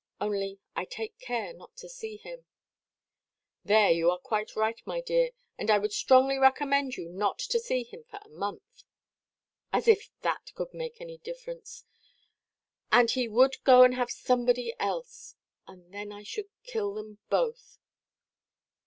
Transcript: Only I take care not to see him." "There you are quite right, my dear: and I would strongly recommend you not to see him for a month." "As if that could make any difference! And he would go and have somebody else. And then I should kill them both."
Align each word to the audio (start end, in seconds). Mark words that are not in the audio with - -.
Only 0.19 0.59
I 0.75 0.85
take 0.85 1.19
care 1.19 1.53
not 1.53 1.77
to 1.77 1.87
see 1.87 2.17
him." 2.17 2.47
"There 3.63 3.91
you 3.91 4.09
are 4.09 4.17
quite 4.17 4.55
right, 4.55 4.81
my 4.83 4.99
dear: 4.99 5.29
and 5.59 5.69
I 5.69 5.77
would 5.77 5.93
strongly 5.93 6.39
recommend 6.39 6.95
you 6.97 7.07
not 7.07 7.37
to 7.37 7.59
see 7.59 7.83
him 7.83 8.05
for 8.09 8.17
a 8.25 8.29
month." 8.29 8.83
"As 9.71 9.87
if 9.87 10.09
that 10.23 10.53
could 10.55 10.73
make 10.73 10.99
any 11.01 11.19
difference! 11.19 11.85
And 12.91 13.11
he 13.11 13.27
would 13.27 13.63
go 13.63 13.83
and 13.83 13.93
have 13.93 14.09
somebody 14.09 14.73
else. 14.79 15.35
And 15.67 15.93
then 15.93 16.11
I 16.11 16.23
should 16.23 16.49
kill 16.63 16.95
them 16.95 17.19
both." 17.29 17.77